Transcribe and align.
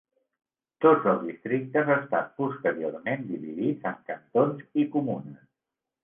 Tots 0.83 1.03
els 1.09 1.19
districtes 1.25 1.91
estan 1.95 2.31
posteriorment 2.39 3.27
dividits 3.33 3.85
en 3.91 3.99
cantons 4.09 4.65
i 4.85 4.87
comunes. 4.97 5.45